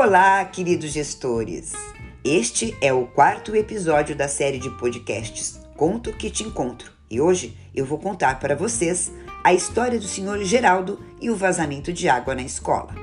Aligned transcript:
Olá, 0.00 0.44
queridos 0.44 0.92
gestores! 0.92 1.72
Este 2.24 2.72
é 2.80 2.92
o 2.92 3.04
quarto 3.04 3.56
episódio 3.56 4.14
da 4.14 4.28
série 4.28 4.60
de 4.60 4.70
podcasts 4.70 5.58
Conto 5.76 6.12
que 6.12 6.30
te 6.30 6.44
encontro 6.44 6.92
e 7.10 7.20
hoje 7.20 7.58
eu 7.74 7.84
vou 7.84 7.98
contar 7.98 8.38
para 8.38 8.54
vocês 8.54 9.10
a 9.42 9.52
história 9.52 9.98
do 9.98 10.06
senhor 10.06 10.38
Geraldo 10.44 11.04
e 11.20 11.28
o 11.30 11.34
vazamento 11.34 11.92
de 11.92 12.08
água 12.08 12.32
na 12.32 12.42
escola. 12.42 12.94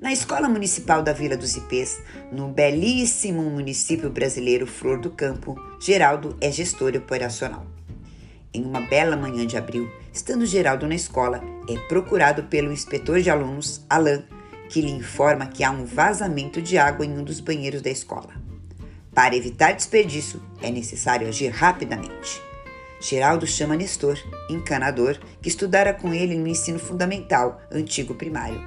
Na 0.00 0.12
Escola 0.12 0.48
Municipal 0.48 1.02
da 1.02 1.12
Vila 1.12 1.36
dos 1.36 1.56
Ipês, 1.56 2.00
no 2.30 2.46
belíssimo 2.46 3.42
município 3.42 4.08
brasileiro 4.08 4.68
Flor 4.68 5.00
do 5.00 5.10
Campo, 5.10 5.60
Geraldo 5.80 6.36
é 6.40 6.48
gestor 6.52 6.94
operacional. 6.94 7.66
Em 8.54 8.64
uma 8.64 8.82
bela 8.82 9.16
manhã 9.16 9.44
de 9.44 9.56
abril, 9.56 9.90
estando 10.12 10.46
Geraldo 10.46 10.86
na 10.86 10.94
escola, 10.94 11.42
é 11.68 11.76
procurado 11.88 12.44
pelo 12.44 12.72
inspetor 12.72 13.20
de 13.20 13.30
alunos, 13.30 13.84
Alain, 13.90 14.22
que 14.68 14.80
lhe 14.80 14.90
informa 14.90 15.46
que 15.46 15.64
há 15.64 15.70
um 15.70 15.84
vazamento 15.84 16.60
de 16.60 16.76
água 16.78 17.04
em 17.04 17.18
um 17.18 17.24
dos 17.24 17.40
banheiros 17.40 17.82
da 17.82 17.90
escola. 17.90 18.34
Para 19.14 19.36
evitar 19.36 19.72
desperdício, 19.72 20.40
é 20.62 20.70
necessário 20.70 21.26
agir 21.26 21.48
rapidamente. 21.48 22.40
Geraldo 23.00 23.46
chama 23.46 23.76
Nestor, 23.76 24.18
encanador, 24.50 25.18
que 25.40 25.48
estudara 25.48 25.94
com 25.94 26.12
ele 26.12 26.36
no 26.36 26.46
ensino 26.46 26.78
fundamental, 26.78 27.60
antigo 27.70 28.14
primário. 28.14 28.60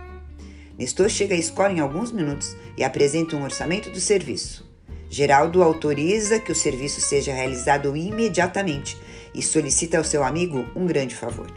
Nestor 0.77 1.09
chega 1.09 1.35
à 1.35 1.37
escola 1.37 1.71
em 1.71 1.79
alguns 1.79 2.11
minutos 2.11 2.55
e 2.77 2.83
apresenta 2.83 3.35
um 3.35 3.43
orçamento 3.43 3.89
do 3.89 3.99
serviço. 3.99 4.69
Geraldo 5.09 5.61
autoriza 5.61 6.39
que 6.39 6.51
o 6.51 6.55
serviço 6.55 7.01
seja 7.01 7.33
realizado 7.33 7.95
imediatamente 7.95 8.97
e 9.35 9.41
solicita 9.41 9.97
ao 9.97 10.03
seu 10.03 10.23
amigo 10.23 10.65
um 10.75 10.85
grande 10.85 11.15
favor. 11.15 11.51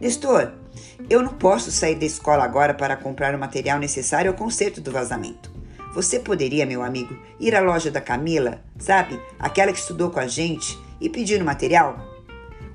Nestor, 0.00 0.52
eu 1.08 1.22
não 1.22 1.34
posso 1.34 1.70
sair 1.70 1.94
da 1.94 2.04
escola 2.04 2.44
agora 2.44 2.74
para 2.74 2.96
comprar 2.96 3.34
o 3.34 3.38
material 3.38 3.78
necessário 3.78 4.30
ao 4.30 4.36
conserto 4.36 4.80
do 4.80 4.92
vazamento. 4.92 5.52
Você 5.94 6.18
poderia, 6.18 6.66
meu 6.66 6.82
amigo, 6.82 7.16
ir 7.38 7.54
à 7.54 7.60
loja 7.60 7.90
da 7.90 8.00
Camila, 8.00 8.60
sabe? 8.78 9.20
Aquela 9.38 9.72
que 9.72 9.78
estudou 9.78 10.10
com 10.10 10.18
a 10.18 10.26
gente, 10.26 10.76
e 11.00 11.08
pedir 11.08 11.40
o 11.42 11.44
material? 11.44 11.98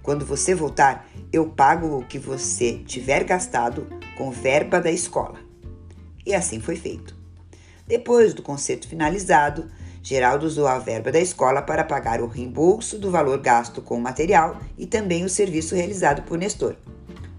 Quando 0.03 0.25
você 0.25 0.53
voltar, 0.53 1.07
eu 1.31 1.47
pago 1.47 1.97
o 1.97 2.05
que 2.05 2.19
você 2.19 2.79
tiver 2.85 3.23
gastado 3.23 3.87
com 4.17 4.31
verba 4.31 4.79
da 4.79 4.91
escola. 4.91 5.39
E 6.25 6.33
assim 6.33 6.59
foi 6.59 6.75
feito. 6.75 7.15
Depois 7.87 8.33
do 8.33 8.43
concerto 8.43 8.87
finalizado, 8.87 9.69
Geraldo 10.01 10.45
usou 10.45 10.67
a 10.67 10.79
verba 10.79 11.11
da 11.11 11.19
escola 11.19 11.61
para 11.61 11.83
pagar 11.83 12.21
o 12.21 12.27
reembolso 12.27 12.97
do 12.97 13.11
valor 13.11 13.39
gasto 13.39 13.81
com 13.81 13.97
o 13.97 14.01
material 14.01 14.59
e 14.77 14.85
também 14.85 15.25
o 15.25 15.29
serviço 15.29 15.75
realizado 15.75 16.21
por 16.21 16.37
Nestor. 16.37 16.75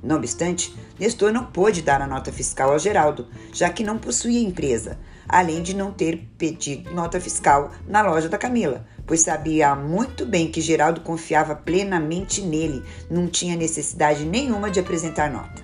Não 0.03 0.17
obstante, 0.17 0.75
Nestor 0.99 1.33
não 1.33 1.45
pôde 1.45 1.83
dar 1.83 2.01
a 2.01 2.07
nota 2.07 2.33
fiscal 2.33 2.73
ao 2.73 2.79
Geraldo, 2.79 3.27
já 3.53 3.69
que 3.69 3.85
não 3.85 3.99
possuía 3.99 4.41
empresa, 4.41 4.99
além 5.29 5.63
de 5.63 5.77
não 5.77 5.93
ter 5.93 6.27
pedido 6.39 6.93
nota 6.95 7.21
fiscal 7.21 7.71
na 7.87 8.01
loja 8.03 8.29
da 8.29 8.39
Camila, 8.39 8.87
pois 9.07 9.21
sabia 9.21 9.75
muito 9.75 10.25
bem 10.25 10.51
que 10.51 10.61
Geraldo 10.61 11.03
confiava 11.03 11.55
plenamente 11.55 12.41
nele, 12.41 12.83
não 13.11 13.27
tinha 13.27 13.57
necessidade 13.57 14.25
nenhuma 14.25 14.71
de 14.71 14.81
apresentar 14.81 15.31
nota. 15.31 15.63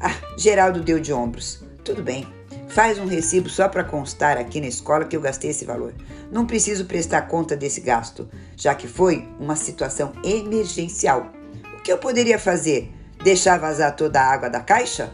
Ah, 0.00 0.14
Geraldo 0.36 0.80
deu 0.80 1.00
de 1.00 1.12
ombros. 1.12 1.62
Tudo 1.84 2.02
bem, 2.02 2.26
faz 2.68 2.98
um 2.98 3.06
recibo 3.06 3.48
só 3.48 3.68
para 3.68 3.82
constar 3.82 4.38
aqui 4.38 4.60
na 4.60 4.68
escola 4.68 5.04
que 5.04 5.16
eu 5.16 5.20
gastei 5.20 5.50
esse 5.50 5.64
valor. 5.64 5.92
Não 6.30 6.46
preciso 6.46 6.84
prestar 6.84 7.22
conta 7.22 7.56
desse 7.56 7.80
gasto, 7.80 8.28
já 8.56 8.74
que 8.74 8.86
foi 8.86 9.28
uma 9.40 9.56
situação 9.56 10.12
emergencial. 10.22 11.32
O 11.78 11.82
que 11.82 11.92
eu 11.92 11.98
poderia 11.98 12.38
fazer? 12.38 12.92
Deixar 13.22 13.58
vazar 13.58 13.94
toda 13.94 14.18
a 14.18 14.32
água 14.32 14.48
da 14.48 14.60
caixa? 14.60 15.10